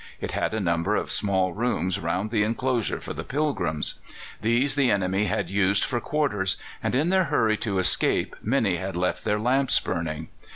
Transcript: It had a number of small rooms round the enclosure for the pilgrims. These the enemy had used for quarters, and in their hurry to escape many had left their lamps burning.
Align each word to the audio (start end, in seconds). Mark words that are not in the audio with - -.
It 0.19 0.31
had 0.31 0.55
a 0.55 0.59
number 0.59 0.95
of 0.95 1.11
small 1.11 1.53
rooms 1.53 1.99
round 1.99 2.31
the 2.31 2.41
enclosure 2.41 2.99
for 2.99 3.13
the 3.13 3.23
pilgrims. 3.23 3.99
These 4.41 4.73
the 4.73 4.89
enemy 4.89 5.25
had 5.25 5.51
used 5.51 5.83
for 5.83 6.01
quarters, 6.01 6.57
and 6.81 6.95
in 6.95 7.09
their 7.09 7.25
hurry 7.25 7.55
to 7.57 7.77
escape 7.77 8.35
many 8.41 8.77
had 8.77 8.95
left 8.95 9.23
their 9.23 9.37
lamps 9.37 9.79
burning. 9.79 10.29